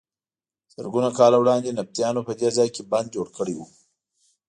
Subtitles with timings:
[0.73, 3.59] زرګونه کاله وړاندې نبطیانو په دې ځای کې بند جوړ کړی و.